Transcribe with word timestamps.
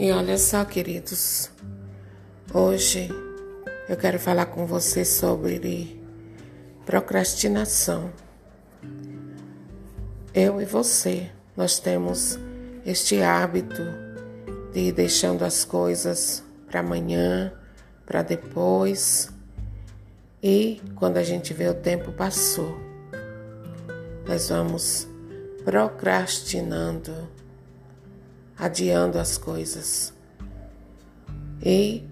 E 0.00 0.12
olha 0.12 0.38
só, 0.38 0.64
queridos, 0.64 1.50
hoje 2.54 3.08
eu 3.88 3.96
quero 3.96 4.16
falar 4.16 4.46
com 4.46 4.64
você 4.64 5.04
sobre 5.04 6.00
procrastinação. 6.86 8.12
Eu 10.32 10.62
e 10.62 10.64
você, 10.64 11.28
nós 11.56 11.80
temos 11.80 12.38
este 12.86 13.20
hábito 13.20 13.82
de 14.72 14.82
ir 14.82 14.92
deixando 14.92 15.42
as 15.42 15.64
coisas 15.64 16.44
para 16.68 16.78
amanhã, 16.78 17.52
para 18.06 18.22
depois, 18.22 19.30
e 20.40 20.80
quando 20.94 21.16
a 21.16 21.24
gente 21.24 21.52
vê 21.52 21.66
o 21.66 21.74
tempo 21.74 22.12
passou, 22.12 22.78
nós 24.24 24.48
vamos 24.48 25.08
procrastinando 25.64 27.12
adiando 28.58 29.18
as 29.18 29.38
coisas. 29.38 30.12
E 31.62 32.04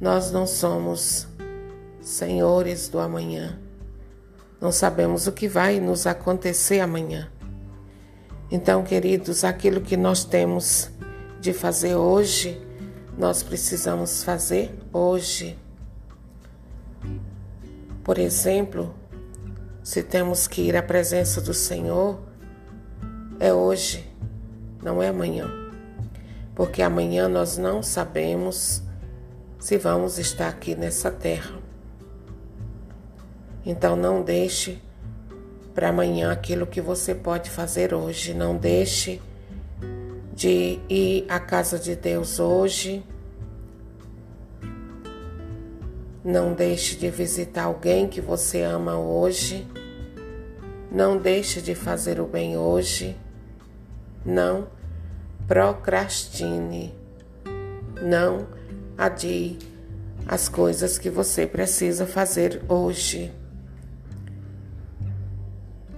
nós 0.00 0.30
não 0.30 0.46
somos 0.46 1.28
senhores 2.00 2.88
do 2.88 2.98
amanhã. 2.98 3.58
Não 4.60 4.72
sabemos 4.72 5.26
o 5.26 5.32
que 5.32 5.46
vai 5.46 5.78
nos 5.78 6.06
acontecer 6.06 6.80
amanhã. 6.80 7.30
Então, 8.50 8.82
queridos, 8.82 9.44
aquilo 9.44 9.80
que 9.80 9.96
nós 9.96 10.24
temos 10.24 10.90
de 11.40 11.52
fazer 11.52 11.94
hoje, 11.94 12.60
nós 13.16 13.42
precisamos 13.42 14.24
fazer 14.24 14.74
hoje. 14.92 15.58
Por 18.02 18.18
exemplo, 18.18 18.94
se 19.82 20.02
temos 20.02 20.46
que 20.46 20.62
ir 20.62 20.76
à 20.76 20.82
presença 20.82 21.40
do 21.40 21.54
Senhor, 21.54 22.20
é 23.38 23.52
hoje, 23.52 24.04
não 24.82 25.02
é 25.02 25.08
amanhã 25.08 25.69
porque 26.60 26.82
amanhã 26.82 27.26
nós 27.26 27.56
não 27.56 27.82
sabemos 27.82 28.82
se 29.58 29.78
vamos 29.78 30.18
estar 30.18 30.46
aqui 30.46 30.74
nessa 30.74 31.10
terra. 31.10 31.58
Então 33.64 33.96
não 33.96 34.22
deixe 34.22 34.78
para 35.74 35.88
amanhã 35.88 36.30
aquilo 36.30 36.66
que 36.66 36.82
você 36.82 37.14
pode 37.14 37.48
fazer 37.48 37.94
hoje. 37.94 38.34
Não 38.34 38.58
deixe 38.58 39.22
de 40.34 40.78
ir 40.86 41.24
à 41.30 41.40
casa 41.40 41.78
de 41.78 41.96
Deus 41.96 42.38
hoje. 42.38 43.02
Não 46.22 46.52
deixe 46.52 46.94
de 46.94 47.08
visitar 47.08 47.64
alguém 47.64 48.06
que 48.06 48.20
você 48.20 48.60
ama 48.60 48.98
hoje. 48.98 49.66
Não 50.92 51.16
deixe 51.16 51.62
de 51.62 51.74
fazer 51.74 52.20
o 52.20 52.26
bem 52.26 52.58
hoje. 52.58 53.16
Não 54.22 54.78
procrastine. 55.50 56.94
Não 58.00 58.46
adie 58.96 59.58
as 60.24 60.48
coisas 60.48 60.96
que 60.96 61.10
você 61.10 61.44
precisa 61.44 62.06
fazer 62.06 62.62
hoje. 62.68 63.34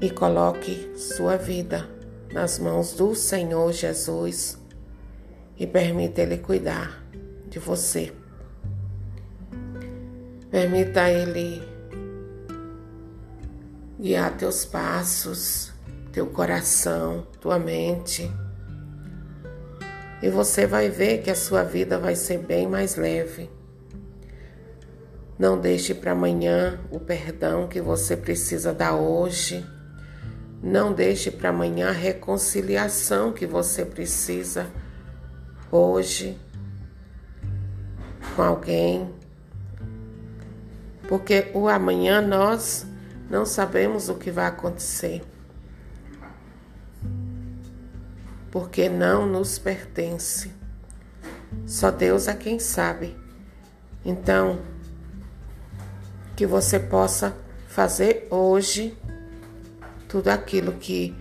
E 0.00 0.08
coloque 0.08 0.90
sua 0.96 1.36
vida 1.36 1.86
nas 2.32 2.58
mãos 2.58 2.94
do 2.94 3.14
Senhor 3.14 3.70
Jesus 3.74 4.56
e 5.58 5.66
permita 5.66 6.22
Ele 6.22 6.38
cuidar 6.38 7.04
de 7.46 7.58
você. 7.58 8.10
Permita 10.50 11.10
Ele 11.10 11.62
guiar 14.00 14.34
teus 14.38 14.64
passos, 14.64 15.70
teu 16.10 16.28
coração, 16.28 17.26
tua 17.38 17.58
mente 17.58 18.32
e 20.22 20.30
você 20.30 20.66
vai 20.66 20.88
ver 20.88 21.18
que 21.18 21.30
a 21.30 21.34
sua 21.34 21.64
vida 21.64 21.98
vai 21.98 22.14
ser 22.14 22.38
bem 22.38 22.68
mais 22.68 22.94
leve. 22.94 23.50
Não 25.36 25.58
deixe 25.60 25.92
para 25.92 26.12
amanhã 26.12 26.78
o 26.92 27.00
perdão 27.00 27.66
que 27.66 27.80
você 27.80 28.16
precisa 28.16 28.72
dar 28.72 28.94
hoje. 28.94 29.66
Não 30.62 30.92
deixe 30.92 31.32
para 31.32 31.48
amanhã 31.48 31.88
a 31.88 31.92
reconciliação 31.92 33.32
que 33.32 33.44
você 33.44 33.84
precisa 33.84 34.70
hoje 35.72 36.38
com 38.36 38.42
alguém. 38.42 39.12
Porque 41.08 41.50
o 41.52 41.66
amanhã 41.66 42.20
nós 42.20 42.86
não 43.28 43.44
sabemos 43.44 44.08
o 44.08 44.14
que 44.14 44.30
vai 44.30 44.46
acontecer. 44.46 45.31
Porque 48.52 48.86
não 48.86 49.26
nos 49.26 49.58
pertence. 49.58 50.52
Só 51.66 51.90
Deus 51.90 52.28
é 52.28 52.34
quem 52.34 52.58
sabe. 52.58 53.16
Então, 54.04 54.60
que 56.36 56.46
você 56.46 56.78
possa 56.78 57.34
fazer 57.66 58.28
hoje 58.30 58.96
tudo 60.06 60.28
aquilo 60.28 60.74
que 60.74 61.16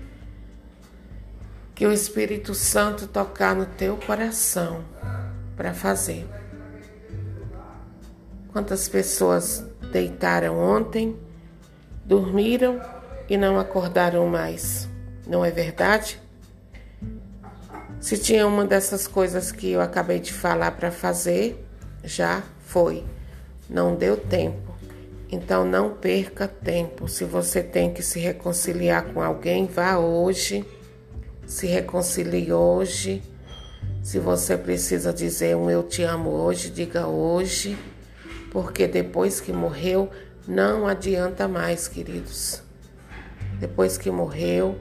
que 1.74 1.88
o 1.88 1.92
Espírito 1.92 2.54
Santo 2.54 3.08
tocar 3.08 3.56
no 3.56 3.66
teu 3.66 3.98
coração 3.98 4.84
para 5.56 5.74
fazer. 5.74 6.30
Quantas 8.52 8.88
pessoas 8.88 9.66
deitaram 9.92 10.60
ontem, 10.60 11.18
dormiram 12.06 12.80
e 13.28 13.36
não 13.36 13.58
acordaram 13.58 14.28
mais? 14.28 14.88
Não 15.26 15.44
é 15.44 15.50
verdade? 15.50 16.22
Se 18.02 18.18
tinha 18.18 18.48
uma 18.48 18.66
dessas 18.66 19.06
coisas 19.06 19.52
que 19.52 19.70
eu 19.70 19.80
acabei 19.80 20.20
de 20.20 20.34
falar 20.34 20.72
para 20.72 20.90
fazer, 20.90 21.64
já 22.04 22.42
foi. 22.66 23.06
Não 23.70 23.96
deu 23.96 24.18
tempo. 24.18 24.76
Então 25.32 25.64
não 25.64 25.92
perca 25.92 26.48
tempo. 26.48 27.08
Se 27.08 27.24
você 27.24 27.62
tem 27.62 27.94
que 27.94 28.02
se 28.02 28.20
reconciliar 28.20 29.06
com 29.14 29.22
alguém, 29.22 29.68
vá 29.68 30.00
hoje. 30.00 30.66
Se 31.46 31.68
reconcilie 31.68 32.52
hoje. 32.52 33.22
Se 34.02 34.18
você 34.18 34.58
precisa 34.58 35.14
dizer 35.14 35.56
um 35.56 35.70
eu 35.70 35.84
te 35.84 36.02
amo 36.02 36.32
hoje, 36.32 36.72
diga 36.72 37.06
hoje. 37.06 37.78
Porque 38.50 38.88
depois 38.88 39.40
que 39.40 39.54
morreu, 39.54 40.10
não 40.48 40.88
adianta 40.88 41.48
mais, 41.48 41.88
queridos. 41.88 42.64
Depois 43.60 43.96
que 43.96 44.10
morreu, 44.10 44.76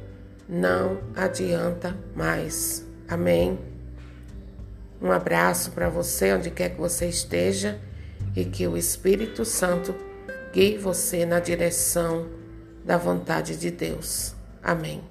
não 0.48 0.98
adianta 1.14 1.94
mais. 2.16 2.88
Amém. 3.10 3.58
Um 5.02 5.10
abraço 5.10 5.72
para 5.72 5.88
você, 5.88 6.32
onde 6.32 6.48
quer 6.48 6.70
que 6.70 6.80
você 6.80 7.08
esteja, 7.08 7.80
e 8.36 8.44
que 8.44 8.68
o 8.68 8.76
Espírito 8.76 9.44
Santo 9.44 9.92
guie 10.52 10.78
você 10.78 11.26
na 11.26 11.40
direção 11.40 12.28
da 12.84 12.96
vontade 12.96 13.56
de 13.56 13.70
Deus. 13.70 14.36
Amém. 14.62 15.02